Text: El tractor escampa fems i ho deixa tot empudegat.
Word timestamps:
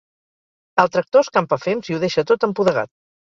El 0.83 0.89
tractor 0.95 1.25
escampa 1.25 1.59
fems 1.65 1.91
i 1.91 1.97
ho 1.97 2.01
deixa 2.05 2.25
tot 2.33 2.47
empudegat. 2.51 2.93